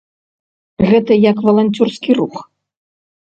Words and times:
Гэта 0.91 1.17
як 1.31 1.37
валанцёрскі 1.47 2.17
рух. 2.21 2.35